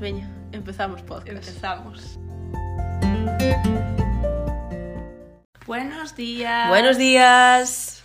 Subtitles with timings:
[0.00, 1.46] Veña, empezamos podcast.
[1.46, 2.18] Empezamos.
[5.66, 6.68] Buenos días.
[6.70, 8.02] Buenos días.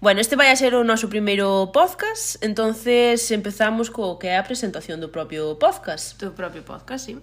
[0.00, 4.46] Bueno, este vai a ser o noso primeiro podcast, entonces empezamos co que é a
[4.46, 6.14] presentación do propio podcast.
[6.22, 7.18] Do propio podcast, sí.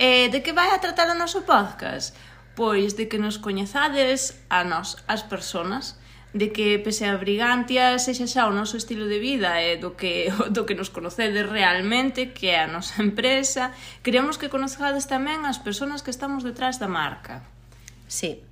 [0.00, 2.16] Eh, de que vai a tratar o noso podcast?
[2.56, 6.00] Pois de que nos coñezades a nós, as persoas,
[6.32, 10.30] de que pese a Brigantia sexa xa o noso estilo de vida e do que,
[10.54, 15.58] do que nos conocedes realmente, que é a nosa empresa, queremos que conozcades tamén as
[15.58, 17.59] persoas que estamos detrás da marca.
[18.10, 18.42] Sí.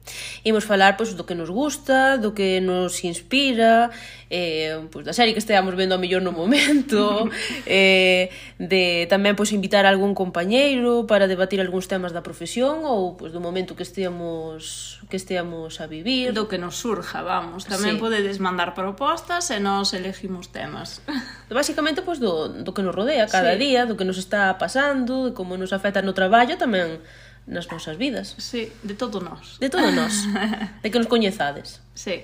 [0.46, 3.90] Imos falar pois do que nos gusta, do que nos inspira,
[4.30, 7.26] eh, pois da serie que esteamos vendo a mellor no momento,
[7.66, 13.18] eh, de tamén pois invitar a algún compañeiro para debatir algúns temas da profesión ou
[13.18, 17.66] pois do momento que esteamos que esteamos a vivir, do que nos surja, vamos.
[17.66, 18.00] Tamén sí.
[18.00, 21.02] podedes mandar propostas e nós elegimos temas.
[21.50, 23.66] Básicamente pois do do que nos rodea cada sí.
[23.66, 27.02] día, do que nos está pasando, de como nos afecta no traballo tamén
[27.48, 28.36] nas nosas vidas.
[28.36, 29.56] Sí, de todo nós.
[29.58, 30.28] De todo nós.
[30.84, 31.80] de que nos coñezades.
[31.96, 32.22] Sí.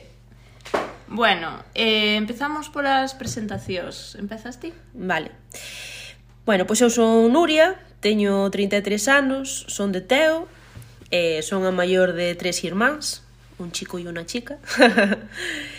[1.08, 4.14] Bueno, eh, empezamos polas presentacións.
[4.20, 4.72] Empezas ti?
[4.92, 5.32] Vale.
[6.44, 10.44] Bueno, pois eu son Nuria, teño 33 anos, son de Teo,
[11.08, 13.24] eh, son a maior de tres irmáns,
[13.56, 14.60] un chico e unha chica.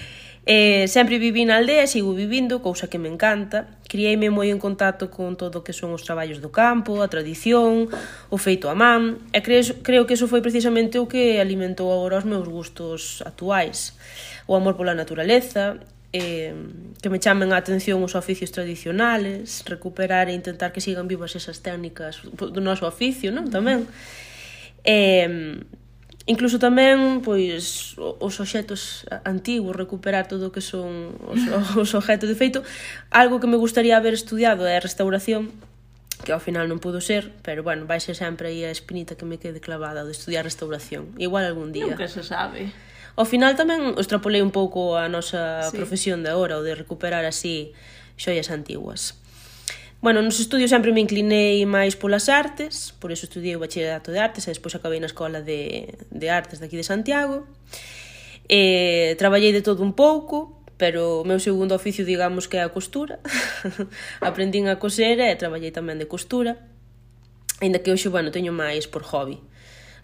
[0.46, 3.66] Eh, sempre viví na aldea e sigo vivindo, cousa que me encanta.
[3.90, 7.90] Criei-me moi en contacto con todo o que son os traballos do campo, a tradición,
[8.30, 12.22] o feito a man, e creo, creo que eso foi precisamente o que alimentou agora
[12.22, 13.98] os meus gustos actuais.
[14.46, 15.82] O amor pola naturaleza,
[16.14, 16.54] eh,
[17.02, 21.66] que me chamen a atención os oficios tradicionales, recuperar e intentar que sigan vivas esas
[21.66, 23.50] técnicas do noso oficio, non?
[23.50, 23.90] Tamén.
[24.86, 25.58] Eh,
[26.26, 31.38] Incluso tamén, pois, os obxetos antigos, recuperar todo o que son os,
[31.78, 32.26] os objetos.
[32.26, 32.66] De feito,
[33.14, 35.54] algo que me gustaría haber estudiado é a restauración,
[36.26, 39.30] que ao final non pudo ser, pero bueno, vai ser sempre aí a espinita que
[39.30, 41.14] me quede clavada de estudiar restauración.
[41.22, 41.94] Igual algún día.
[41.94, 42.74] Nunca se sabe.
[43.14, 45.78] Ao final tamén extrapolei un pouco a nosa sí.
[45.78, 47.78] profesión de agora, o de recuperar así
[48.18, 49.14] xoias antiguas.
[50.06, 54.22] Bueno, nos estudios sempre me inclinei máis polas artes, por iso estudiei o bachillerato de
[54.22, 57.50] artes e despois acabei na escola de, de artes daqui de Santiago.
[58.46, 62.70] E, traballei de todo un pouco, pero o meu segundo oficio digamos que é a
[62.70, 63.18] costura.
[64.22, 66.54] Aprendín a coser e traballei tamén de costura.
[67.58, 69.42] Ainda que hoxe, bueno, teño máis por hobby.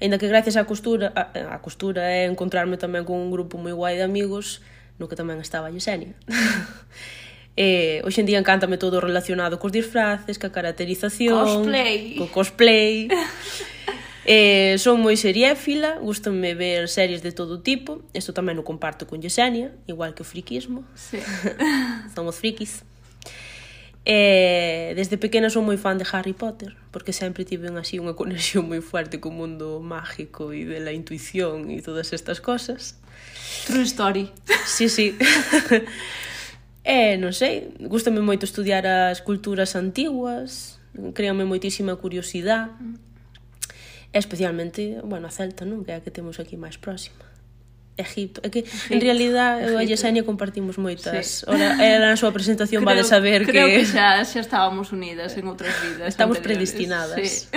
[0.01, 3.77] Ainda que gracias á costura, a, a costura é encontrarme tamén con un grupo moi
[3.77, 4.65] guai de amigos
[4.97, 6.17] no que tamén estaba Yesenia.
[7.57, 12.15] E hoxe en día encántame todo relacionado cos disfraces, ca caracterización, cosplay.
[12.15, 13.11] co cosplay.
[14.25, 18.07] eh, son moi seriéfila, gustanme ver series de todo tipo.
[18.15, 20.87] Isto tamén o comparto con Yesenia, igual que o friquismo.
[20.95, 21.19] Sí.
[22.15, 22.87] Somos frikis.
[24.01, 28.17] E eh, desde pequena son moi fan de Harry Potter, porque sempre tiven así unha
[28.17, 32.97] conexión moi fuerte co mundo mágico e de la intuición e todas estas cosas.
[33.67, 34.31] True story.
[34.65, 35.13] Sí, sí.
[36.91, 40.75] E, non sei, gustame moito estudiar as culturas antiguas,
[41.15, 42.75] creame moitísima curiosidade,
[44.11, 45.87] e especialmente, bueno, a Celta, non?
[45.87, 47.23] Que é a que temos aquí máis próxima.
[47.95, 48.43] Egipto.
[48.43, 49.71] É que, Egipto, en realidad, Egipto.
[49.71, 51.47] eu e Yesenia compartimos moitas.
[51.47, 51.47] Sí.
[51.47, 53.87] Ora, era na súa presentación, creo, vale saber creo que...
[53.87, 56.75] Creo que xa, xa estábamos unidas en outras vidas Estamos anteriores.
[56.75, 57.23] predestinadas.
[57.23, 57.47] Sí.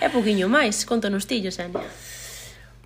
[0.00, 0.88] É poquinho máis.
[0.88, 1.84] Contanos ti, Yesenia.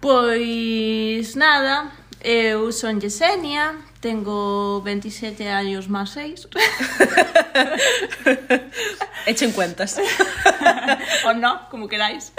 [0.03, 6.47] Pois, nada, eu son Yesenia, Tengo 27 años más 6.
[9.27, 10.01] Echen cuentas.
[11.27, 12.33] o no, como queráis.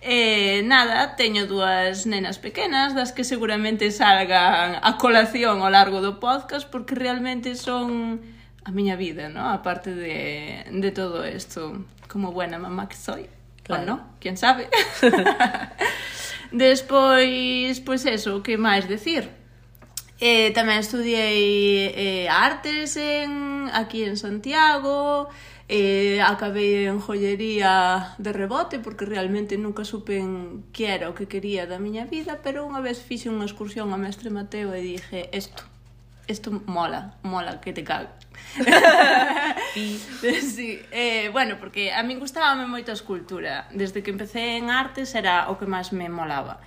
[0.00, 6.22] Eh, nada, teño dúas nenas pequenas das que seguramente salgan a colación ao largo do
[6.22, 8.22] podcast porque realmente son
[8.62, 9.50] a miña vida, ¿no?
[9.50, 11.74] aparte de, de todo isto,
[12.06, 13.26] como buena mamá que soy.
[13.66, 13.82] Claro.
[13.82, 14.70] O no, quién sabe.
[16.54, 19.39] Despois, pois pues eso, que máis decir?
[20.20, 25.32] Eh, tamén estudiei eh, artes en, aquí en Santiago,
[25.64, 31.64] eh, acabei en joyería de rebote porque realmente nunca supen que era o que quería
[31.64, 35.64] da miña vida, pero unha vez fixe unha excursión a Mestre Mateo e dije, isto,
[36.28, 38.12] isto mola, mola que te cago.
[39.74, 39.96] sí.
[40.42, 40.82] sí.
[40.90, 43.70] Eh, bueno, porque a min gustábame moito a escultura.
[43.70, 46.60] Desde que empecé en artes era o que máis me molaba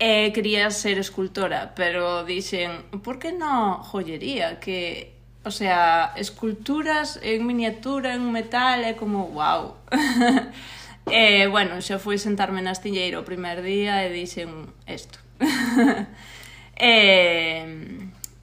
[0.00, 4.56] e quería ser escultora, pero dixen, por que non joyería?
[4.56, 5.12] Que,
[5.44, 9.76] o sea, esculturas en miniatura, en metal, é como, wow.
[11.04, 15.20] e, bueno, xa fui sentarme na astilleira o primer día e dixen isto.
[16.80, 16.96] e,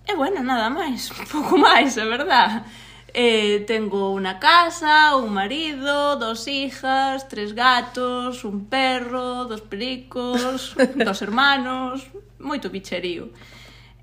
[0.06, 2.69] e, bueno, nada máis, pouco máis, é verdad
[3.19, 11.22] eh, tengo una casa, un marido, dos hijas, tres gatos, un perro, dos pericos, dos
[11.24, 12.06] hermanos,
[12.38, 13.34] moito bicherío.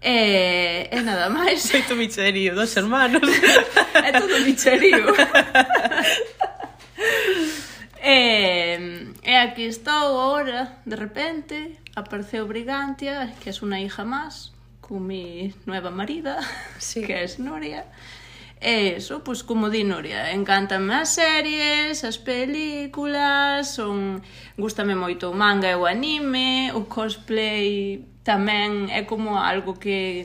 [0.03, 1.63] E, e nada máis.
[1.73, 3.23] Moito bicherío, dos hermanos.
[3.95, 5.15] é todo bicherío.
[8.03, 14.51] e, eh, e aquí estou ahora, de repente, apareceu Brigantia, que é unha hija máis,
[14.83, 16.43] con mi nueva marida,
[16.83, 17.07] sí.
[17.07, 17.87] que é Nuria.
[18.65, 24.25] E eso, pois como di Nuria, encantanme as series, as películas, son
[24.57, 30.25] gustame moito o manga e o anime, o cosplay tamén é como algo que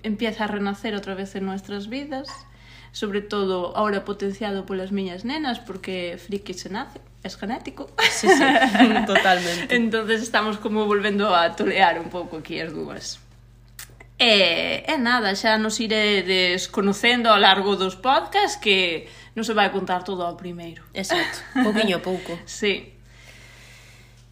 [0.00, 2.32] empieza a renacer outra vez en nuestras vidas,
[2.96, 7.92] sobre todo ahora potenciado polas miñas nenas porque friki se nace, es genético.
[8.00, 8.48] Sí, sí,
[9.04, 9.68] totalmente.
[9.76, 13.20] Entonces estamos como volvendo a tolear un pouco aquí as dúas.
[14.18, 19.06] E, e nada, xa nos iredes conocendo ao largo dos podcasts que
[19.38, 20.82] non se vai contar todo ao primeiro.
[20.90, 22.34] Exacto, pouquinho a pouco.
[22.42, 22.98] sí.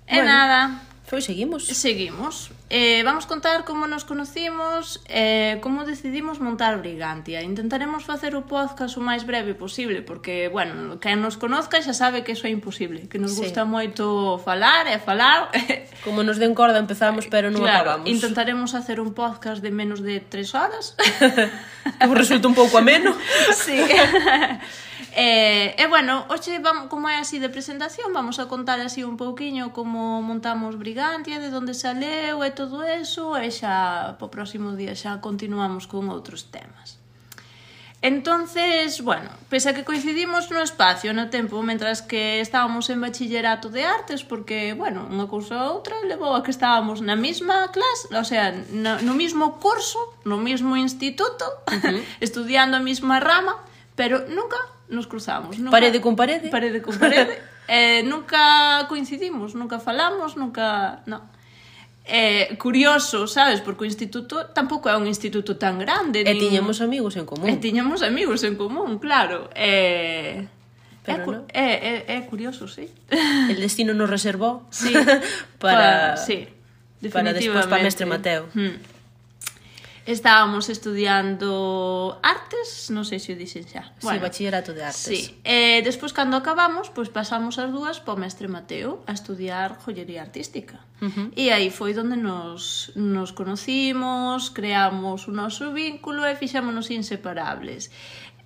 [0.07, 0.27] E bueno.
[0.27, 1.67] nada, Pois seguimos.
[1.67, 2.51] Seguimos.
[2.69, 7.47] Eh, vamos contar como nos conocimos e eh, como decidimos montar Brigantia.
[7.47, 12.27] Intentaremos facer o podcast o máis breve posible, porque, bueno, quen nos conozca xa sabe
[12.27, 13.47] que eso é imposible, que nos sí.
[13.47, 15.55] gusta moito falar e falar.
[16.07, 18.11] Como nos den corda empezamos, pero non claro, acabamos.
[18.11, 20.99] Intentaremos hacer un podcast de menos de tres horas.
[22.03, 23.15] que resulta un pouco ameno.
[23.55, 23.79] sí.
[25.17, 29.17] E, e bueno, hoxe vamos, como é así de presentación, vamos a contar así un
[29.17, 34.93] pouquiño como montamos Brigantia, de onde saleu e todo eso, e xa po próximo día
[34.93, 37.01] xa continuamos con outros temas.
[38.05, 43.73] Entonces, bueno, pese a que coincidimos no espacio, no tempo, mentras que estábamos en bachillerato
[43.73, 48.13] de artes, porque, bueno, unha cousa ou outra levou a que estábamos na mesma clase,
[48.13, 49.97] o sea, no, no mismo curso,
[50.29, 52.05] no mismo instituto, uh -huh.
[52.21, 53.65] estudiando a mesma rama,
[53.97, 55.59] pero nunca nos cruzamos.
[55.59, 56.49] Nunca, parede con parede.
[56.49, 57.41] Parede con parede.
[57.69, 61.03] eh, nunca coincidimos, nunca falamos, nunca...
[61.07, 61.23] No.
[62.09, 66.23] Eh, curioso, sabes, porque o instituto tampouco é un instituto tan grande.
[66.23, 66.39] E nin...
[66.39, 67.51] tiñamos amigos en común.
[67.51, 69.51] E tiñamos amigos en común, claro.
[69.59, 70.47] Eh...
[71.07, 71.31] Pero é, cu...
[71.33, 71.45] no.
[71.51, 71.67] é,
[72.07, 72.91] é, é curioso, sí.
[73.51, 74.95] El destino nos reservou sí.
[75.63, 76.47] para, para, sí,
[77.11, 78.51] para despois para mestre Mateo.
[78.55, 78.96] Mm.
[80.07, 83.91] Estábamos estudiando artes, non sei se o dixen xa.
[84.07, 85.03] Bueno, sí, bachillerato de artes.
[85.03, 85.35] Sí.
[85.43, 90.79] Eh, despois, cando acabamos, pois pasamos as dúas po mestre Mateo a estudiar joyería artística.
[91.03, 91.27] Uh -huh.
[91.35, 97.91] E aí foi onde nos, nos conocimos, creamos o noso vínculo e fixámonos inseparables.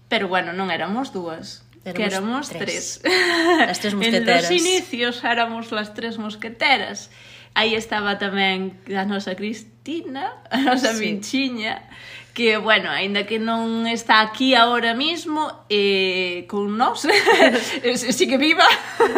[0.08, 1.68] Pero, bueno, non éramos dúas.
[1.84, 3.04] Éramos que éramos tres.
[3.04, 3.68] tres.
[3.68, 4.48] As tres mosqueteras.
[4.48, 7.12] en los inicios éramos las tres mosqueteras.
[7.52, 11.00] Aí estaba tamén a nosa Cristina Valentina, a nosa sí.
[11.00, 11.82] Minchiña,
[12.34, 17.02] que, bueno, aínda que non está aquí agora mesmo, eh, con nós,
[18.14, 18.64] sí que viva.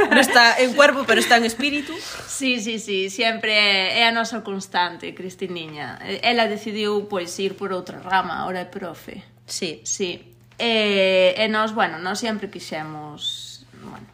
[0.09, 1.93] Non está en cuerpo, pero está en espírito.
[2.27, 6.01] Sí, sí, sí, sempre é, é a nosa constante, Cristiniña.
[6.25, 9.21] Ela decidiu, pois, ir por outra rama, ahora é profe.
[9.45, 9.85] Sí.
[9.85, 10.33] Sí.
[10.57, 14.09] E, e nós, bueno, nós sempre quixemos, bueno,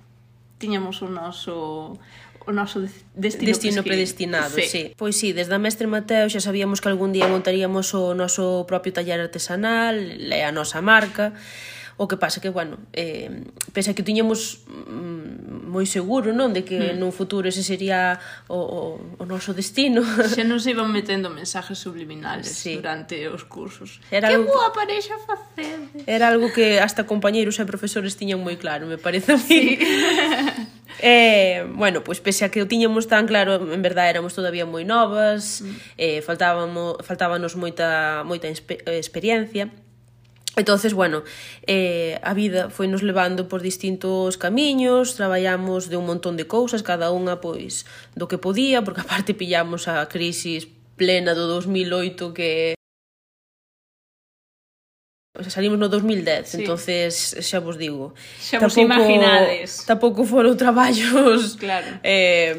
[0.58, 1.94] tiñamos o noso
[2.48, 2.80] o noso
[3.12, 4.64] destino, destino predestinado, sí.
[4.64, 4.82] sí.
[4.96, 8.96] Pois sí, desde a Mestre Mateo xa sabíamos que algún día montaríamos o noso propio
[8.96, 10.00] taller artesanal,
[10.32, 11.36] e a nosa marca,
[11.98, 13.42] O que pasa que, bueno, eh,
[13.74, 16.54] pese a que tiñemos mm, moi seguro, non?
[16.54, 17.02] De que mm.
[17.02, 18.80] nun futuro ese sería o, o,
[19.18, 20.06] o noso destino.
[20.30, 22.78] Xa nos iban metendo mensajes subliminales sí.
[22.78, 23.98] durante os cursos.
[24.14, 24.54] Era que algo...
[24.54, 26.06] boa parexa facedes!
[26.06, 29.44] Era algo que hasta compañeiros e profesores tiñan moi claro, me parece a mí.
[29.50, 29.74] Sí.
[30.98, 34.82] Eh, bueno, pois pese a que o tiñamos tan claro, en verdade éramos todavía moi
[34.82, 35.94] novas, mm.
[35.94, 39.70] eh, faltábamos, faltábanos moita moita eh, experiencia
[40.58, 41.22] Entonces, bueno,
[41.66, 46.82] eh, a vida foi nos levando por distintos camiños, traballamos de un montón de cousas,
[46.82, 47.86] cada unha pois
[48.18, 50.66] do que podía, porque aparte pillamos a crisis
[50.98, 52.74] plena do 2008 que
[55.38, 56.56] O sea, salimos no 2010, sí.
[56.58, 58.10] entonces xa vos digo.
[58.42, 59.86] Xa vos tampouco, imaginades.
[59.86, 62.02] Tampouco foron traballos claro.
[62.02, 62.58] eh,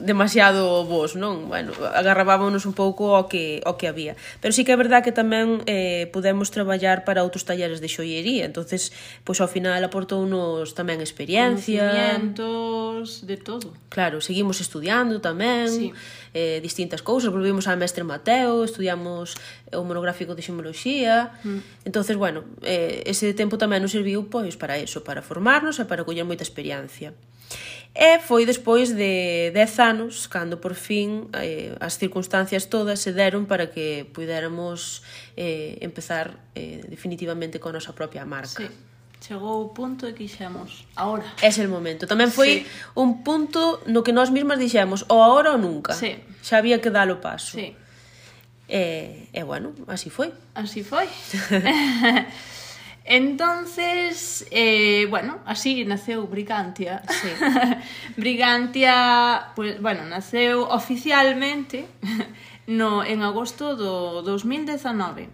[0.00, 1.46] demasiado vos, non?
[1.46, 4.16] Bueno, agarrabámonos un pouco ao que, ao que había.
[4.40, 8.48] Pero sí que é verdad que tamén eh, podemos traballar para outros talleres de xoiería.
[8.48, 8.92] entonces
[9.24, 13.68] pois ao final aportounos tamén experiencia, conocimientos, de todo.
[13.88, 15.88] Claro, seguimos estudiando tamén, sí.
[16.34, 19.36] eh, distintas cousas, volvimos ao mestre Mateo, estudiamos
[19.68, 21.86] eh, o monográfico de ximoloxía, mm.
[21.86, 26.02] entonces bueno, eh, ese tempo tamén nos serviu pois para eso, para formarnos e para
[26.02, 27.12] coller moita experiencia.
[27.90, 33.50] E foi despois de 10 anos cando por fin eh, as circunstancias todas se deron
[33.50, 35.02] para que puidéramos
[35.34, 38.62] eh, empezar eh, definitivamente con a nosa propia marca.
[38.62, 38.70] Sí.
[39.20, 41.28] Chegou o punto e quixemos, ahora.
[41.44, 42.08] É el momento.
[42.08, 42.96] Tamén foi sí.
[42.96, 45.92] un punto no que nós mesmas dixemos, ou ahora ou nunca.
[45.92, 46.16] Sí.
[46.40, 47.60] Xa había que dar o paso.
[47.60, 47.76] Sí.
[48.64, 50.32] E, e bueno, así foi.
[50.56, 51.04] Así foi.
[53.10, 57.02] Entonces, eh, bueno, así naceu Brigantia.
[57.10, 57.26] Sí.
[58.16, 61.88] Brigantia, pues, bueno, naceu oficialmente
[62.68, 65.26] no en agosto do 2019.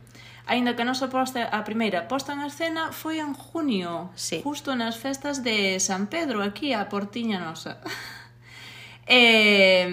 [0.48, 4.40] Ainda que a nosa posta, a primeira posta en escena foi en junio, sí.
[4.40, 7.84] justo nas festas de San Pedro, aquí a Portiña Nosa.
[9.06, 9.86] E,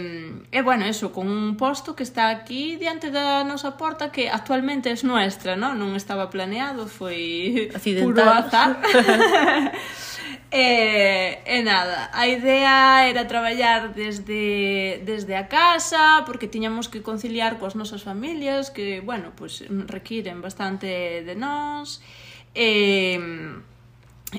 [0.52, 4.90] e bueno, eso, con un posto que está aquí diante da nosa porta que actualmente
[4.90, 5.78] é nuestra, ¿no?
[5.78, 8.10] non estaba planeado, foi Accidental.
[8.10, 8.82] puro azar.
[10.54, 17.58] E, e nada, a idea era traballar desde, desde a casa, porque tiñamos que conciliar
[17.58, 22.06] coas nosas familias, que, bueno, pues requiren bastante de nós.
[22.54, 23.18] E,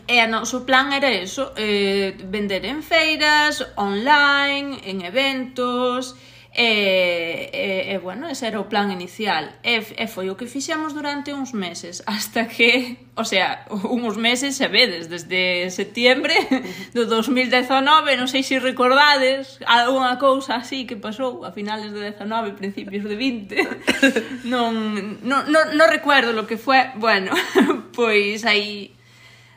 [0.06, 6.16] E a noso plan era eso, eh, vender en feiras, online, en eventos,
[6.56, 9.50] E, e, e bueno, ese era o plan inicial.
[9.66, 14.54] E, e foi o que fixemos durante uns meses hasta que, o sea, uns meses
[14.54, 16.38] se vedes desde setiembre
[16.94, 22.54] do 2019 non sei se recordades algunha cousa así que pasou a finales de 19
[22.54, 24.78] principios de 20 non,
[25.26, 27.34] non, non, non recuerdo lo que foi bueno,
[27.98, 28.93] pois aí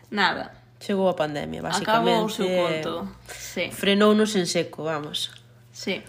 [0.09, 0.53] Nada.
[0.79, 1.89] Chegou a pandemia, basicamente.
[1.89, 3.07] Acabou o seu conto.
[3.27, 3.71] Sí.
[3.71, 5.31] Frenounos en seco, vamos.
[5.73, 6.01] Sí.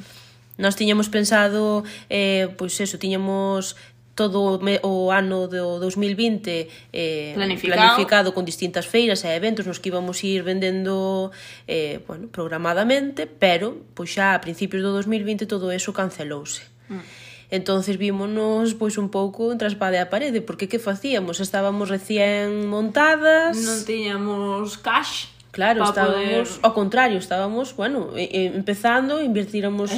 [0.59, 3.77] Nós tiñamos pensado, eh, pois eso, tiñamos
[4.19, 7.79] todo o ano do 2020 eh, planificado.
[7.79, 11.31] planificado con distintas feiras e eventos nos que íbamos ir vendendo
[11.71, 16.67] eh, bueno, programadamente, pero pois xa a principios do 2020 todo eso cancelouse.
[16.91, 21.41] Mm entonces vímonos pois un pouco entre a espada e a parede, porque que facíamos?
[21.41, 26.63] Estábamos recién montadas, non tiñamos cash Claro, estábamos poder...
[26.63, 29.91] ao contrario, estábamos, bueno, empezando, invertíramos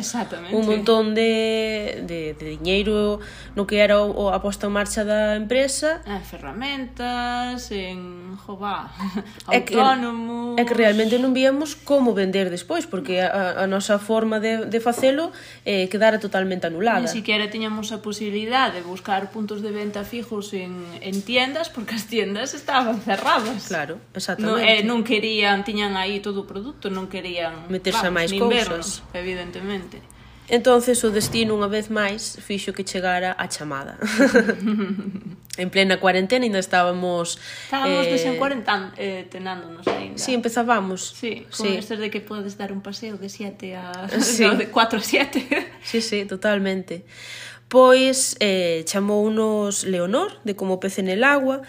[0.54, 3.18] un montón de, de, de diñeiro
[3.58, 6.06] no que era o, a posta en marcha da empresa.
[6.06, 8.94] En ferramentas, en jová,
[9.50, 10.54] autónomos...
[10.54, 14.38] É que, é que realmente non víamos como vender despois, porque a, a nosa forma
[14.38, 15.34] de, de facelo
[15.66, 17.02] eh, quedara totalmente anulada.
[17.02, 21.98] Ni siquiera tiñamos a posibilidade de buscar puntos de venta fijos en, en tiendas, porque
[21.98, 23.66] as tiendas estaban cerradas.
[23.66, 24.62] Claro, exactamente.
[24.62, 28.18] No, eh, non quería querían, tiñan aí todo o produto, non querían meterse vamos, a
[28.20, 30.04] máis cousas, evidentemente.
[30.50, 33.96] Entonces o destino unha vez máis fixo que chegara a chamada.
[35.60, 38.12] en plena cuarentena ainda estábamos estábamos eh...
[38.12, 40.18] desencuarentando eh, tenándonos ainda.
[40.18, 41.16] Si, sí, empezábamos.
[41.16, 41.76] Sí, con sí.
[41.78, 44.44] estes de que podes dar un paseo de 7 a sí.
[44.44, 45.72] no, de 4 a 7.
[45.82, 47.06] sí, sí, totalmente.
[47.70, 51.62] Pois eh, chamou unos Leonor de como pez en el agua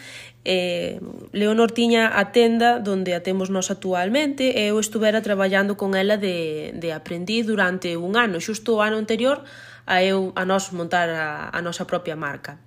[0.43, 0.99] Eh,
[1.31, 6.17] Leonor tiña a tenda donde a temos nós actualmente e eu estuvera traballando con ela
[6.17, 9.45] de, de aprendiz durante un ano, xusto o ano anterior
[9.85, 12.57] a eu a nós montar a, a nosa propia marca.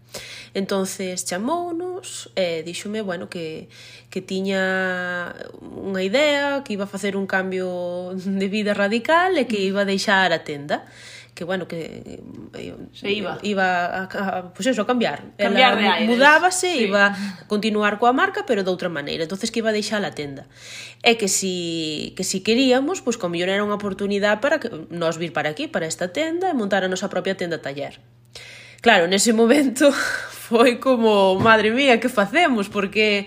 [0.54, 3.66] Entonces chamounos e díxome, bueno, que,
[4.06, 9.58] que tiña unha idea, que iba a facer un cambio de vida radical e que
[9.58, 10.86] iba a deixar a tenda
[11.34, 12.22] que bueno, que
[12.54, 15.34] eh, se iba iba a, a pues eso, a cambiar.
[15.36, 16.08] Cambiar Ela, de aires.
[16.08, 16.84] Mudábase, sí.
[16.84, 19.26] iba a continuar coa marca, pero de outra maneira.
[19.26, 20.46] Entonces que iba a deixar a tenda.
[21.02, 25.18] E que si que si queríamos, pois pues, como era unha oportunidade para que nós
[25.18, 27.98] vir para aquí, para esta tenda e montar a nosa propia tenda taller.
[28.78, 29.90] Claro, nese momento
[30.46, 32.70] foi como, madre mía, que facemos?
[32.70, 33.26] Porque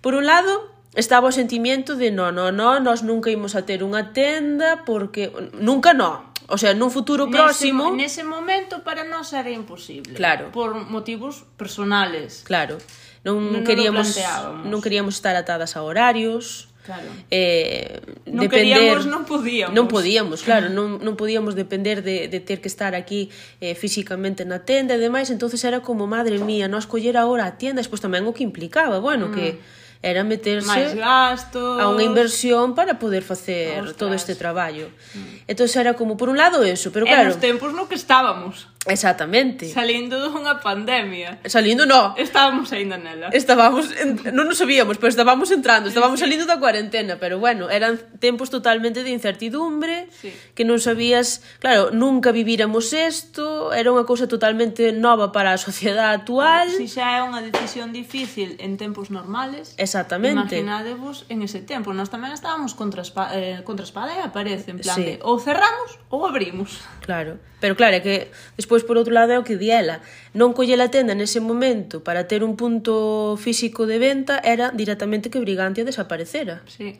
[0.00, 3.84] por un lado estaba o sentimento de no, no, no, nós nunca imos a ter
[3.84, 7.88] unha tenda porque nunca no, O sea, nun futuro próximo...
[7.96, 10.12] Nese, nese momento para nós era imposible.
[10.12, 10.52] Claro.
[10.52, 12.44] Por motivos personales.
[12.44, 12.76] Claro.
[13.24, 14.20] Non, non queríamos
[14.68, 16.68] non queríamos estar atadas a horarios.
[16.84, 17.08] Claro.
[17.30, 19.72] Eh, non depender, queríamos, non podíamos.
[19.72, 23.30] Non podíamos, claro, non, non podíamos depender de, de ter que estar aquí
[23.62, 27.54] eh, físicamente na tenda e demais, entonces era como, madre mía, nós coller agora a
[27.54, 29.34] tienda, despois tamén o que implicaba, bueno, mm.
[29.38, 29.62] que
[30.02, 33.96] era meterse máis gastos a unha inversión para poder facer Ostras.
[33.96, 34.90] todo este traballo.
[35.14, 35.46] Mm.
[35.46, 37.22] Entón era como por un lado eso, pero e claro.
[37.22, 38.66] en nos tempos no que estábamos.
[38.86, 39.70] Exactamente.
[39.70, 41.38] Salindo dunha pandemia.
[41.46, 42.18] Salindo no.
[42.18, 43.30] Estábamos aínda nela.
[43.30, 46.26] Estábamos, en, non nos sabíamos, pero estábamos entrando, estábamos sí.
[46.26, 50.34] salindo da cuarentena, pero bueno, eran tempos totalmente de incertidumbre, sí.
[50.58, 56.18] que non sabías, claro, nunca viviramos isto, era unha cousa totalmente nova para a sociedade
[56.18, 56.66] actual.
[56.66, 59.78] Si xa é unha decisión difícil en tempos normales.
[59.78, 60.58] Exactamente.
[60.58, 63.30] Imaginadevos en ese tempo, nós tamén estábamos contra espa...
[63.30, 65.04] eh, contra espada e aparece en plan sí.
[65.06, 66.82] de ou cerramos ou abrimos.
[67.06, 70.00] Claro, pero claro, é que despois despois, por outro lado, é o que di ela.
[70.32, 75.28] Non colle a tenda nese momento para ter un punto físico de venta era directamente
[75.28, 76.64] que Brigantia desaparecera.
[76.64, 76.96] Sí.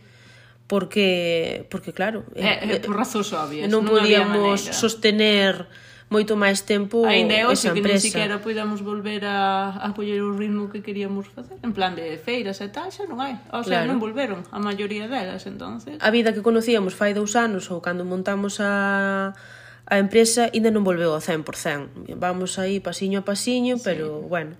[0.68, 2.28] Porque, porque claro...
[2.36, 3.72] Eh, eh, por razóns obvias.
[3.72, 5.64] Non, non podíamos sostener
[6.12, 10.36] moito máis tempo Ainda é hoxe que nin siquiera podamos volver a, a coller o
[10.36, 11.56] ritmo que queríamos facer.
[11.64, 13.40] En plan de feiras e tal, xa non hai.
[13.48, 13.96] O sea, claro.
[13.96, 15.96] non volveron a maioría delas, entonces.
[15.96, 19.32] A vida que conocíamos fai dous anos ou cando montamos a
[19.92, 22.16] a empresa ainda non volveu ao 100%.
[22.16, 23.84] Vamos aí pasiño a pasiño, sí.
[23.84, 24.56] pero bueno.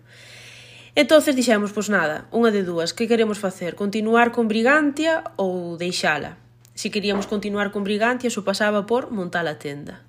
[0.93, 3.73] Entonces dixemos, pois nada, unha de dúas, que queremos facer?
[3.73, 6.37] Continuar con Brigantia ou deixala?
[6.77, 10.05] Si queríamos continuar con Brigantia, iso pasaba por montar a tenda.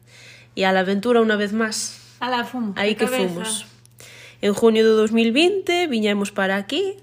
[0.59, 2.03] E a la aventura unha vez máis.
[2.19, 2.75] A la fumo.
[2.75, 3.23] Aí que cabeza.
[3.23, 3.63] fomos.
[4.43, 6.99] En junio do 2020 viñemos para aquí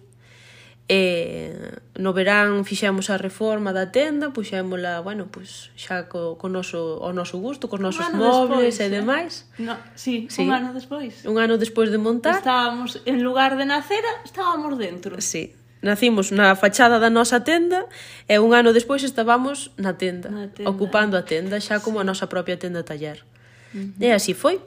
[0.90, 1.54] E
[2.02, 7.14] no verán fixemos a reforma da tenda, puxémola, bueno, pues, xa co, co noso, o
[7.14, 8.90] noso gusto, cos nosos un mobles despois, e eh?
[8.90, 9.32] demais.
[9.62, 11.22] No, sí, sí, un ano despois.
[11.22, 12.42] Un ano despois de montar.
[12.42, 15.14] Estábamos, en lugar de nacer, estábamos dentro.
[15.22, 17.86] Sí, nacimos na fachada da nosa tenda
[18.26, 20.66] e un ano despois estábamos na tenda, na tenda.
[20.66, 22.02] ocupando a tenda xa como sí.
[22.02, 23.22] a nosa propia tenda taller.
[23.70, 24.02] Uh -huh.
[24.02, 24.58] E así foi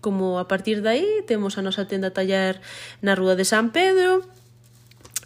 [0.00, 2.58] como a partir dai temos a nosa tenda taller
[3.04, 4.26] na Rúa de San Pedro,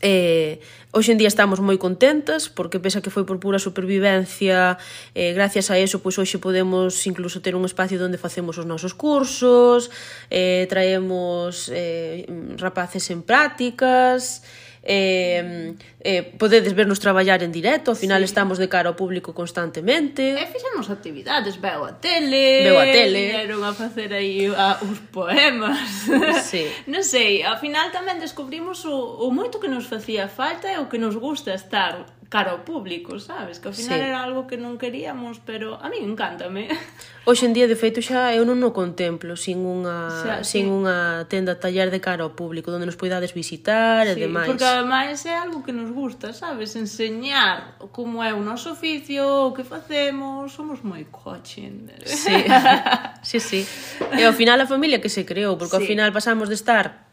[0.02, 0.60] Eh,
[0.92, 4.76] hoxe en día estamos moi contentas porque pese a que foi por pura supervivencia
[5.16, 8.92] eh, gracias a eso pois hoxe podemos incluso ter un espacio onde facemos os nosos
[8.92, 9.88] cursos
[10.28, 12.28] eh, traemos eh,
[12.60, 14.44] rapaces en prácticas
[14.86, 18.30] eh, eh, podedes vernos traballar en directo, ao final sí.
[18.30, 20.22] estamos de cara ao público constantemente.
[20.22, 25.02] E fixemos actividades, veo a tele, veo a tele, vieron a facer aí a, os
[25.10, 26.06] poemas.
[26.46, 26.70] Sí.
[26.92, 30.86] non sei, ao final tamén descubrimos o, o moito que nos facía falta e o
[30.86, 33.58] que nos gusta estar cara ao público, sabes?
[33.58, 34.04] Que ao final sí.
[34.04, 36.66] era algo que non queríamos, pero a mí encántame.
[37.26, 40.70] Hoxe en día, de feito, xa eu non o contemplo sin unha, xa, sin sí.
[40.70, 44.50] unha tenda taller de cara ao público, onde nos poidades visitar sí, e demais.
[44.50, 46.74] Porque ademais é algo que nos gusta, sabes?
[46.74, 51.90] Enseñar como é o noso oficio, o que facemos, somos moi coaching.
[52.02, 52.34] Sí,
[53.22, 53.60] sí, sí.
[54.18, 55.82] E ao final a familia que se creou, porque sí.
[55.82, 57.05] ao final pasamos de estar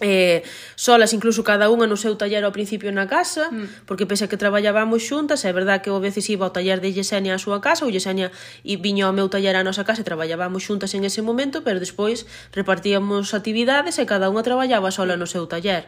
[0.00, 0.42] eh,
[0.74, 3.84] solas incluso cada unha no seu taller ao principio na casa, mm.
[3.84, 7.36] porque pese que traballábamos xuntas, é verdad que o veces iba ao taller de Yesenia
[7.36, 8.32] á súa casa, ou Yesenia
[8.64, 11.78] e viña ao meu taller á nosa casa e traballábamos xuntas en ese momento, pero
[11.78, 12.24] despois
[12.56, 15.86] repartíamos actividades e cada unha traballaba sola no seu taller.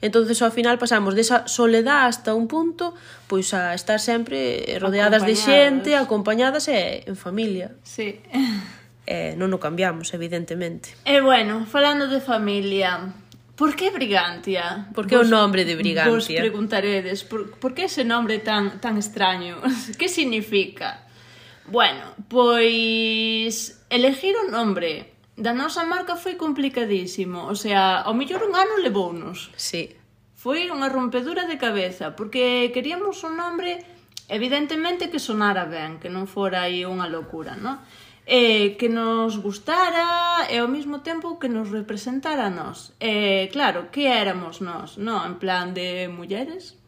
[0.00, 2.96] entonces ao final pasamos desa soledad hasta un punto,
[3.28, 7.76] pois a estar sempre rodeadas de xente, acompañadas e en familia.
[7.84, 8.16] Sí.
[9.10, 10.94] Eh, non o cambiamos, evidentemente.
[11.04, 13.12] E bueno, falando de familia,
[13.60, 14.88] Por que Brigantia?
[14.96, 16.16] Por que vos, o nome de Brigantia?
[16.16, 19.60] Vos preguntaredes, por, por que ese nome tan, tan extraño?
[20.00, 21.04] que significa?
[21.68, 27.52] Bueno, pois elegir o nome da nosa marca foi complicadísimo.
[27.52, 29.52] O sea, ao mellor un ano levounos.
[29.60, 29.92] Sí.
[30.40, 33.84] Foi unha rompedura de cabeza, porque queríamos un nome
[34.32, 37.76] evidentemente que sonara ben, que non fora aí unha locura, non?
[38.32, 42.94] eh, que nos gustara e ao mesmo tempo que nos representara a nós.
[43.02, 45.26] Eh, claro, que éramos nós, no?
[45.26, 46.78] En plan de mulleres,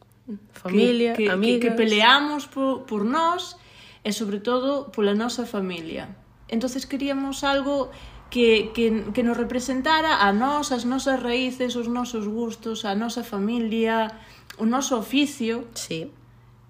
[0.54, 1.58] familia, que, que, amigas...
[1.58, 3.58] Que, que peleamos por, por nós
[4.06, 6.14] e sobre todo pola nosa familia.
[6.46, 7.90] Entonces queríamos algo
[8.30, 13.26] que, que, que nos representara a nós, as nosas raíces, os nosos gustos, a nosa
[13.26, 14.14] familia,
[14.62, 15.66] o noso oficio.
[15.74, 16.06] Sí.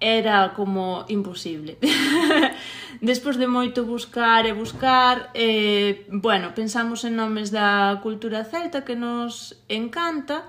[0.00, 1.76] Era como imposible.
[3.02, 8.94] Despois de moito buscar e buscar, eh, bueno, pensamos en nomes da cultura celta que
[8.94, 10.46] nos encanta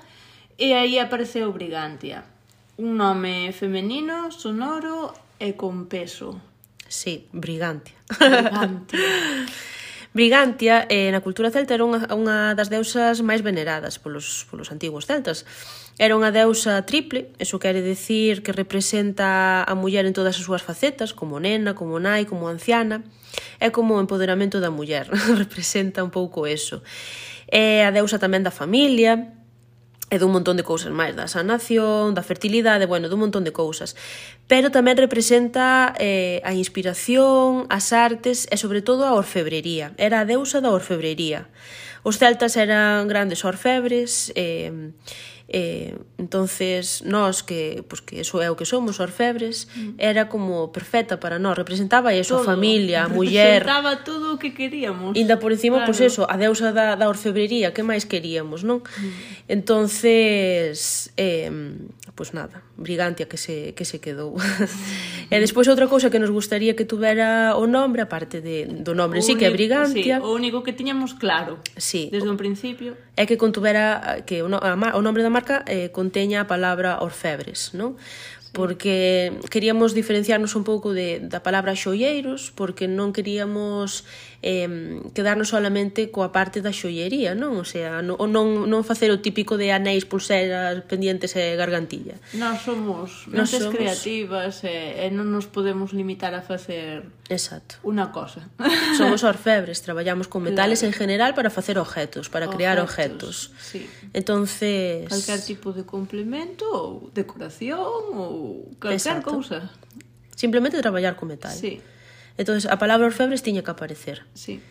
[0.54, 2.22] e aí apareceu Brigantia.
[2.78, 6.38] Un nome femenino, sonoro e con peso.
[6.86, 7.98] Sí, Brigantia.
[8.22, 9.02] Brigantia.
[10.14, 15.10] Brigantia eh, na cultura celta era unha, unha das deusas máis veneradas polos, polos antigos
[15.10, 15.42] celtas.
[15.98, 20.62] Era unha deusa triple, eso quere decir que representa a muller en todas as súas
[20.62, 23.02] facetas, como nena, como nai, como anciana,
[23.58, 25.10] é como o empoderamento da muller,
[25.42, 26.86] representa un pouco eso.
[27.50, 29.34] É a deusa tamén da familia,
[30.12, 33.96] e dun montón de cousas máis, da sanación, da fertilidade, bueno, dun montón de cousas.
[34.46, 39.96] Pero tamén representa eh, a inspiración, as artes e sobre todo a orfebrería.
[39.98, 41.50] Era a deusa da orfebrería.
[42.04, 44.92] Os celtas eran grandes orfebres, eh,
[45.50, 50.00] Eh, entonces nós que, pois pues, que eso é o que somos, orfebres, mm.
[50.00, 52.48] era como perfecta para nós, representaba eso, todo.
[52.48, 55.14] a familia, a muller, representaba todo o que queríamos.
[55.20, 55.92] Inda por encima, claro.
[55.92, 58.82] pois pues eso, a deusa da, da orfebrería, que máis queríamos, non?
[58.82, 59.52] Mm.
[59.52, 61.52] Entonces, eh,
[62.16, 64.36] pois pues nada, Brigantia que se, que se quedou.
[65.32, 69.18] e despois outra cousa que nos gustaría que tuvera o nombre, aparte de, do nombre
[69.18, 70.20] en sí que é Brigantia.
[70.20, 74.52] Sí, o único que tiñamos claro sí, desde un principio é que contuvera que o,
[74.52, 77.96] o nombre da marca eh, conteña a palabra orfebres, non?
[78.54, 84.06] porque queríamos diferenciarnos un pouco de, da palabra xoieiros, porque non queríamos
[84.44, 87.56] eh, quedarnos solamente coa parte da xoiería, non?
[87.56, 92.20] O sea, non, non, non facer o típico de anéis, pulseras, pendientes e gargantilla.
[92.36, 93.72] Nós somos mentes somos...
[93.72, 97.80] creativas e, e non nos podemos limitar a facer Exacto.
[97.88, 98.52] unha cosa.
[99.00, 100.92] Somos orfebres, traballamos con metales claro.
[100.92, 103.56] en general para facer objetos, para objetos, crear objetos.
[103.58, 103.88] Sí.
[104.12, 105.08] Entonces...
[105.08, 109.32] Calcar tipo de complemento ou decoración ou calcar Exacto.
[109.40, 109.72] cousa
[110.36, 111.56] simplemente traballar con metal.
[111.56, 111.80] Sí.
[112.38, 114.26] Entón, a palabra orfebres tiña que aparecer.
[114.34, 114.62] Sí.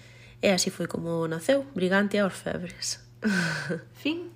[0.42, 2.98] E así foi como naceu, Brigante a orfebres.
[4.02, 4.34] Fin.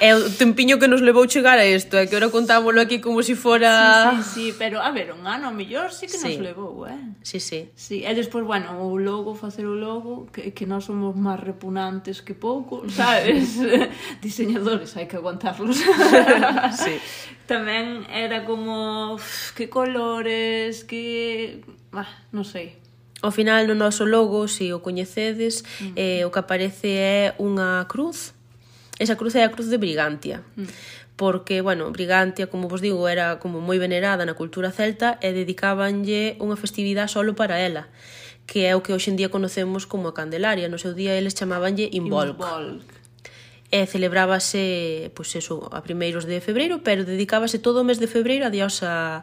[0.00, 3.20] É o tempiño que nos levou chegar a isto, é que ora contámoslo aquí como
[3.20, 4.16] se si fora...
[4.16, 6.40] Sí, sí, sí, pero a ver, un ano mellor sí que sí.
[6.40, 6.96] nos levou, eh?
[7.20, 7.68] Sí, sí.
[7.76, 8.00] sí.
[8.00, 12.32] E despois, bueno, o logo, facer o logo, que, que non somos máis repunantes que
[12.32, 13.60] pouco, sabes?
[14.24, 15.76] Diseñadores, hai que aguantarlos.
[16.80, 16.96] sí.
[17.44, 19.20] Tamén era como,
[19.52, 21.60] que colores, que...
[21.92, 22.79] Bah, non sei,
[23.20, 25.92] Ao final no noso logo, se o coñecedes, mm.
[25.96, 28.32] eh, o que aparece é unha cruz.
[28.96, 30.40] Esa cruz é a cruz de Brigantia.
[30.56, 35.36] Mm porque, bueno, Brigantia, como vos digo, era como moi venerada na cultura celta e
[35.36, 37.92] dedicábanlle unha festividade solo para ela,
[38.48, 40.72] que é o que hoxe en día conocemos como a Candelaria.
[40.72, 42.40] No seu día eles chamabanlle Involk.
[42.40, 42.88] Involk.
[43.68, 48.48] E celebrábase, pois eso, a primeiros de febreiro, pero dedicábase todo o mes de febreiro
[48.48, 49.20] a diosa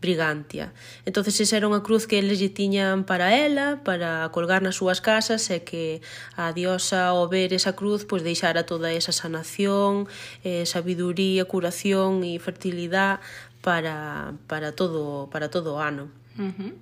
[0.00, 0.72] Brigantia.
[1.04, 5.00] Entonces esa era unha cruz que eles lle tiñan para ela, para colgar nas súas
[5.00, 6.04] casas e que
[6.36, 10.04] a diosa ao ver esa cruz pois deixara toda esa sanación,
[10.44, 13.24] eh, sabiduría, curación e fertilidade
[13.64, 16.12] para, para todo para todo o ano.
[16.36, 16.72] Uh -huh.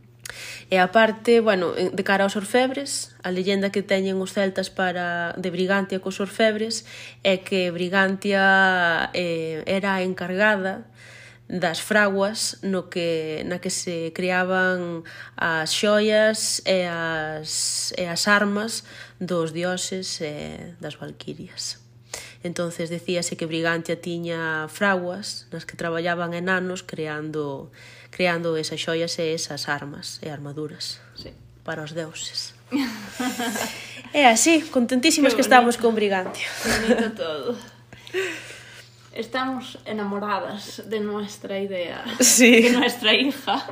[0.70, 5.50] E aparte, bueno, de cara aos orfebres, a leyenda que teñen os celtas para de
[5.54, 6.82] Brigantia cos orfebres
[7.22, 8.42] é que Brigantia
[9.14, 10.88] eh, era encargada
[11.48, 15.04] das fraguas no que, na que se creaban
[15.36, 18.88] as xoias e as, e as armas
[19.20, 21.84] dos dioses e das valquirias.
[22.44, 27.72] Entonces decíase que Brigantia tiña fraguas nas que traballaban enanos creando
[28.08, 31.34] creando esas xoias e esas armas e armaduras sí.
[31.66, 32.54] para os deuses.
[34.14, 36.48] é así, contentísimas que estamos con Brigantia.
[36.64, 37.48] Bonito todo.
[39.14, 42.62] Estamos enamoradas de nuestra idea, sí.
[42.62, 43.64] de nuestra hija.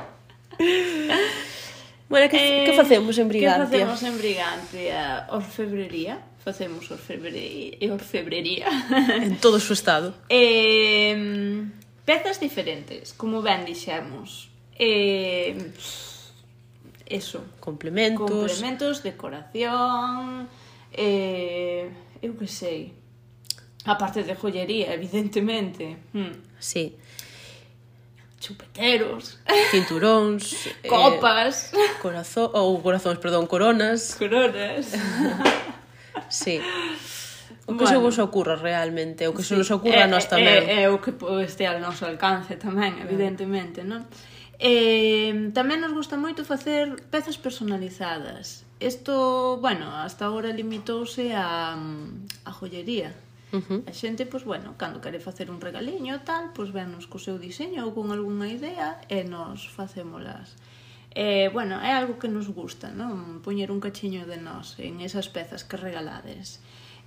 [2.07, 3.65] Bueno, que, eh, que facemos en Brigantia?
[3.69, 5.27] Que facemos en Brigantia?
[5.31, 6.19] Orfebrería.
[6.43, 7.93] Facemos orfebrería.
[7.93, 8.67] orfebrería.
[9.15, 10.13] En todo o seu estado.
[10.29, 11.65] Eh,
[12.05, 14.47] pezas diferentes, como ben dixemos.
[14.79, 15.57] Eh,
[17.05, 17.43] eso.
[17.59, 18.31] Complementos.
[18.31, 20.47] Complementos, decoración...
[20.93, 21.89] Eh,
[22.21, 22.93] eu que sei
[23.85, 25.97] A parte de joyería, evidentemente.
[26.13, 26.39] Mm.
[26.59, 26.95] Sí.
[28.39, 29.39] Chupeteros.
[29.71, 30.67] Cinturóns.
[30.83, 31.71] Eh, Copas.
[31.73, 34.15] Eh, corazón, ou oh, corazóns, perdón, coronas.
[34.19, 34.91] Coronas.
[36.29, 36.59] sí.
[37.63, 37.87] O que bueno.
[37.87, 39.55] se vos ocurra realmente, o que sí.
[39.55, 40.59] se nos ocurra eh, a nós eh, tamén.
[40.67, 41.15] É, eh, eh, o que
[41.47, 44.03] este ao noso alcance tamén, evidentemente, non?
[44.59, 48.67] Eh, tamén nos gusta moito facer pezas personalizadas.
[48.83, 53.15] Isto, bueno, hasta agora limitouse a, a joyería
[53.53, 53.79] Uh -huh.
[53.85, 57.85] A xente, pois, bueno, cando quere facer un regaliño tal, pois venos co seu diseño
[57.85, 60.57] ou con algunha idea e nos facémolas.
[61.13, 63.45] Eh, bueno, é algo que nos gusta, non?
[63.45, 66.57] Poñer un cachiño de nós en esas pezas que regalades.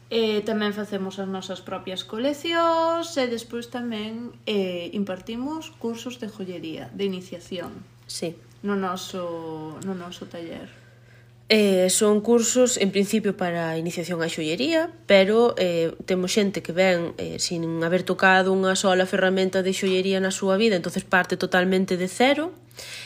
[0.06, 6.86] Eh, tamén facemos as nosas propias coleccións e despois tamén eh, impartimos cursos de joyería,
[6.94, 7.82] de iniciación.
[8.06, 8.38] Sí.
[8.62, 10.70] No noso, no noso taller.
[11.48, 17.14] Eh, son cursos en principio para iniciación á xollería, pero eh, temos xente que ven
[17.22, 21.94] eh, sin haber tocado unha sola ferramenta de xollería na súa vida, entonces parte totalmente
[21.94, 22.50] de cero,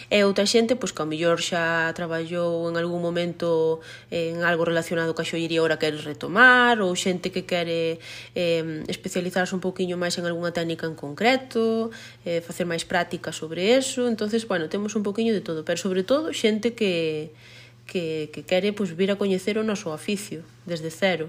[0.09, 5.13] e outra xente pois, que ao mellor xa traballou en algún momento en algo relacionado
[5.13, 8.01] ca xollería ora quere retomar ou xente que quere
[8.33, 11.93] eh, especializarse un pouquiño máis en algunha técnica en concreto
[12.25, 16.03] eh, facer máis práctica sobre eso entonces bueno, temos un pouquiño de todo pero sobre
[16.09, 17.31] todo xente que
[17.91, 21.27] que, que quere pois, vir a coñecer o noso oficio desde cero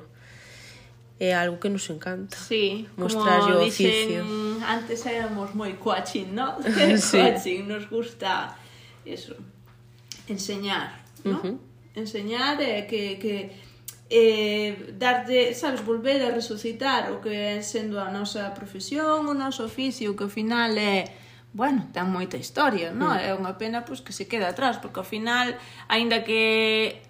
[1.21, 2.37] é algo que nos encanta.
[2.37, 4.25] Sí, mostrar como o oficio.
[4.65, 6.57] Antes éramos moi coaching, ¿no?
[6.97, 7.17] sí.
[7.17, 8.57] Coaching nos gusta
[9.05, 9.35] eso,
[10.29, 11.37] enseñar, ¿no?
[11.37, 11.57] Uh -huh.
[11.93, 13.35] Enseñar eh, que que
[14.09, 19.61] eh darlle, sabes, volver a resucitar o que é sendo a nosa profesión, o noso
[19.65, 21.20] oficio, que ao final é eh,
[21.53, 23.11] bueno, ten moita historia, non?
[23.11, 23.27] Mm.
[23.27, 25.51] É unha pena pois, que se queda atrás, porque ao final,
[25.91, 27.03] aínda que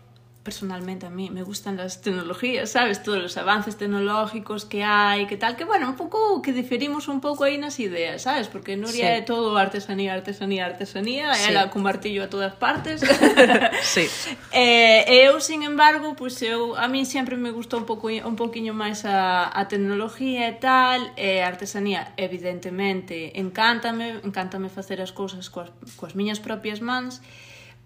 [0.44, 5.38] personalmente a mí me gustan las tecnologías, sabes, todos los avances tecnológicos que hay, que
[5.38, 9.14] tal, que bueno, un pouco que diferimos un pouco aí nas ideas, sabes, porque Nuria
[9.14, 9.18] sí.
[9.18, 11.50] é todo artesanía, artesanía, artesanía, sí.
[11.50, 13.06] ela con martillo a todas partes.
[13.84, 14.10] sí.
[14.52, 18.36] eh, eu, sin embargo, pois pues, eu a mí sempre me gustou un pouco un
[18.36, 25.14] poquiño máis a, a tecnología e tal, e eh, artesanía evidentemente encántame, encántame facer as
[25.14, 27.22] cousas coas, coas miñas propias mans.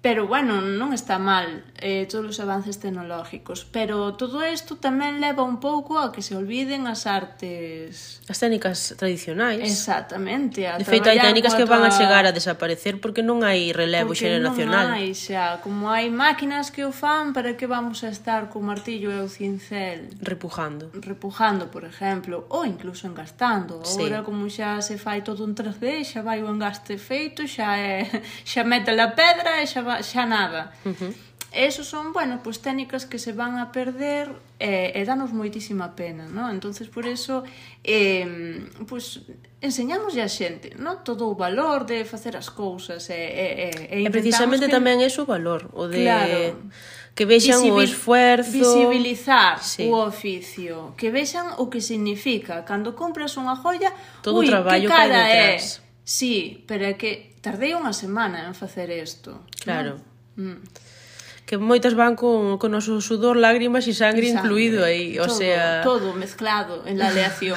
[0.06, 5.42] Pero bueno, non está mal eh, todos os avances tecnológicos, pero todo isto tamén leva
[5.42, 8.22] un pouco a que se olviden as artes...
[8.30, 9.66] As técnicas tradicionais.
[9.66, 10.70] Exactamente.
[10.70, 14.14] A de feito, hai técnicas que van a chegar a desaparecer porque non hai relevo
[14.14, 14.94] porque xeracional.
[14.94, 15.58] non hai xa.
[15.66, 19.30] Como hai máquinas que o fan, para que vamos a estar co martillo e o
[19.30, 20.14] cincel?
[20.22, 20.94] Repujando.
[21.02, 23.82] Repujando, por exemplo, ou incluso engastando.
[23.82, 24.06] Sí.
[24.06, 28.06] Ora, como xa se fai todo un 3D, xa vai o engaste feito, xa, é,
[28.46, 30.74] xa mete a pedra e xa va xa nada.
[30.84, 31.14] Uh -huh.
[31.56, 34.28] Esos son, bueno, pues técnicas que se van a perder
[34.60, 36.52] eh, e danos moitísima pena, ¿no?
[36.52, 37.48] Entonces, por eso,
[37.80, 38.28] eh,
[38.84, 39.24] pues,
[39.64, 41.00] enseñamos a xente, ¿no?
[41.08, 44.76] Todo o valor de facer as cousas e, e, e, e precisamente que...
[44.76, 46.04] tamén é o valor, o de...
[46.04, 46.60] Claro
[47.16, 48.52] que vexan Visibil o esfuerzo...
[48.52, 49.88] Visibilizar sí.
[49.88, 52.68] o oficio, que vexan o que significa.
[52.68, 55.56] Cando compras unha joia, Todo ui, o traballo que cara é.
[56.04, 59.46] Sí, pero é que Tardei unha semana en facer isto.
[59.62, 60.02] Claro.
[60.34, 60.66] Mm.
[61.46, 65.38] Que moitas van con, con o sudor, lágrimas e sangre, sangre incluído aí, o todo,
[65.38, 65.86] sea...
[65.86, 67.54] Todo mezclado en la aleación.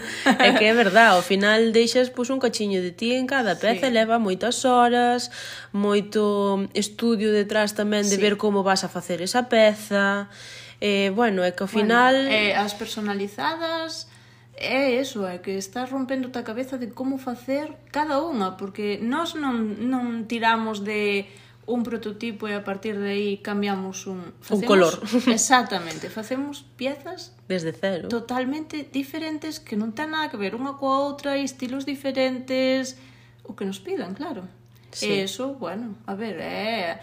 [0.40, 3.92] é que é verdad, ao final deixas pois, un cachiño de ti en cada peza,
[3.92, 3.92] sí.
[3.92, 5.28] leva moitas horas,
[5.68, 8.24] moito estudio detrás tamén de sí.
[8.24, 10.32] ver como vas a facer esa peza...
[10.80, 12.16] Eh, bueno, é que ao final...
[12.16, 14.08] Bueno, eh, as personalizadas
[14.56, 19.36] é eso, é que estás rompendo a cabeza de como facer cada unha, porque nós
[19.36, 21.28] non, non tiramos de
[21.68, 24.32] un prototipo e a partir de aí cambiamos un...
[24.40, 24.94] Facemos, un color.
[25.28, 27.36] Exactamente, facemos piezas...
[27.50, 28.08] Desde cero.
[28.08, 32.96] Totalmente diferentes que non ten nada que ver unha coa outra e estilos diferentes,
[33.44, 34.48] o que nos pidan, claro.
[34.94, 35.10] Sí.
[35.10, 37.02] E eso, bueno, a ver, é...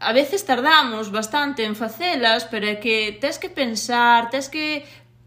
[0.00, 4.84] A veces tardamos bastante en facelas, pero é que tens que pensar, tens que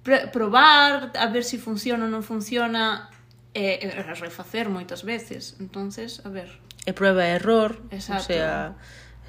[0.08, 3.12] pr probar a ver se si funciona ou non funciona
[3.52, 5.60] e, e refacer moitas veces.
[5.60, 6.48] Entonces, a ver.
[6.88, 8.24] E prueba e error, Exacto.
[8.24, 8.80] o sea,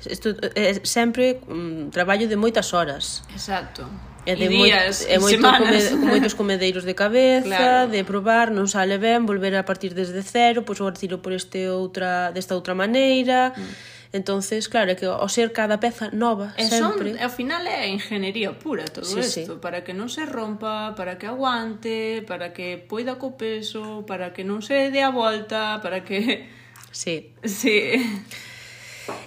[0.06, 3.26] isto é eh, sempre un traballo de moitas horas.
[3.34, 3.90] Exacto.
[4.22, 7.90] E de moi, días, e moito come, moitos comedeiros de cabeza, claro.
[7.90, 11.66] de probar, non sale ben, volver a partir desde cero, pois agora tiro por este
[11.66, 13.50] outra, desta outra maneira.
[13.58, 17.12] Mm entonces claro, é que ao ser cada peza nova e sempre...
[17.12, 19.60] Son, ao final é ingeniería pura todo sí, isto, sí.
[19.60, 24.42] para que non se rompa, para que aguante, para que poida co peso, para que
[24.44, 26.48] non se dé a volta, para que...
[26.88, 27.36] Sí.
[27.44, 28.00] Sí.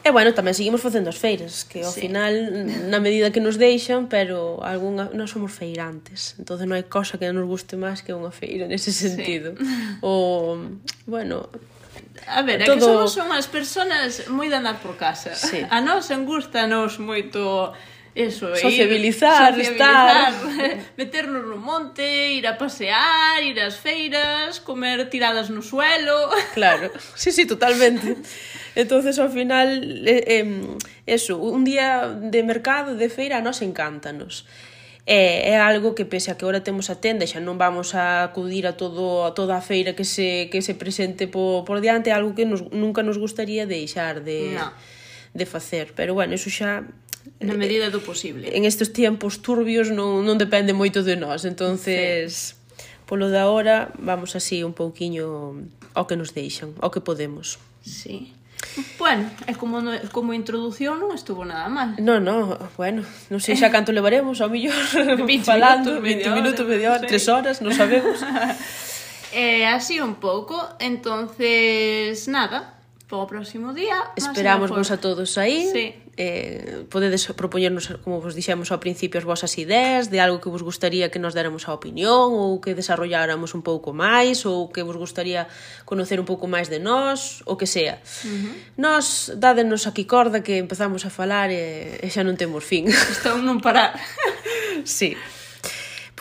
[0.04, 2.06] E bueno, tamén seguimos facendo as feiras, que ao sí.
[2.06, 2.34] final,
[2.90, 6.38] na medida que nos deixan, pero algunha, non somos feirantes.
[6.38, 9.58] entonces non hai cosa que nos guste máis que unha feira nese sentido.
[9.58, 9.66] Sí.
[10.02, 10.58] O,
[11.06, 11.50] bueno,
[12.28, 12.76] A ver, é todo...
[12.76, 15.34] que somos unhas personas moi de andar por casa.
[15.36, 15.64] Sí.
[15.70, 17.72] A nós engustanos moito
[18.14, 20.80] Eso, sociabilizar, ir, sociabilizar, estar...
[20.98, 26.28] meternos no monte, ir a pasear, ir ás feiras, comer tiradas no suelo...
[26.54, 28.18] Claro, sí, sí, totalmente.
[28.76, 30.76] entonces ao final, eh, eh,
[31.08, 34.44] eso, un día de mercado, de feira, a nos encántanos
[35.06, 38.22] é, é algo que pese a que agora temos a tenda xa non vamos a
[38.22, 42.10] acudir a todo a toda a feira que se que se presente por, por diante,
[42.10, 44.70] é algo que nos, nunca nos gustaría deixar de no.
[45.34, 46.86] de facer, pero bueno, eso xa
[47.42, 48.54] na eh, medida do posible.
[48.54, 52.78] En estes tempos turbios non non depende moito de nós, entonces sí.
[53.10, 55.58] polo da hora vamos así un pouquiño
[55.98, 57.58] ao que nos deixan, ao que podemos.
[57.82, 58.38] Sí.
[58.98, 61.98] Bueno, é como, no, como introducción non estuvo nada mal.
[62.00, 64.78] No, no, bueno, non sei xa canto levaremos, ao millor
[65.28, 68.22] 20 falando, minutos, 20 minutos, media hora, 3 horas, non sabemos.
[69.36, 72.81] eh, así un pouco, entonces, nada,
[73.12, 74.16] para o próximo día.
[74.16, 75.68] Esperamos vos a todos aí.
[75.68, 75.86] Sí.
[76.16, 80.64] Eh, podedes propoñernos, como vos dixemos ao principio, as vosas ideas de algo que vos
[80.64, 84.96] gustaría que nos déramos a opinión ou que desarrolláramos un pouco máis ou que vos
[84.96, 85.52] gustaría
[85.84, 88.00] conocer un pouco máis de nós, o que sea.
[88.24, 88.54] Uh -huh.
[88.80, 92.88] Nos, dádenos aquí corda que empezamos a falar e, e xa non temos fin.
[92.88, 94.00] Estou non parar.
[94.88, 95.20] sí.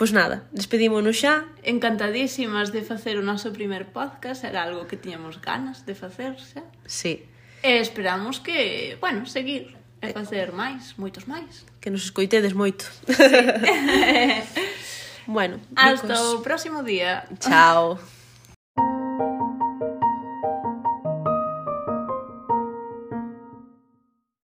[0.01, 1.45] Pois nada, despedímonos xa.
[1.61, 6.65] Encantadísimas de facer o noso primer podcast, era algo que tiñamos ganas de facer xa.
[6.89, 7.29] Sí.
[7.61, 11.69] E esperamos que, bueno, seguir e facer máis, moitos máis.
[11.77, 12.89] Que nos escoitedes moito.
[13.05, 13.13] Sí.
[15.29, 16.33] bueno, Hasta ricos.
[16.33, 17.29] o próximo día.
[17.37, 18.01] Chao.